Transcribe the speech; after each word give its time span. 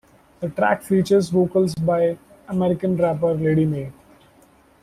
The 0.39 0.49
track 0.49 0.81
features 0.81 1.29
vocals 1.29 1.75
by 1.75 2.17
American 2.47 2.97
rapper 2.97 3.35
Lady 3.35 3.65
May. 3.67 3.91